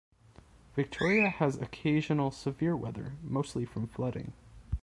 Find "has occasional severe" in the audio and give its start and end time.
1.29-2.75